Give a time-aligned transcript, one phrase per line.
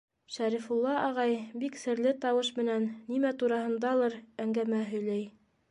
[0.35, 5.27] Шәрифулла ағай бик серле тауыш менән нимә тураһындалыр әңгәмә һөйләй.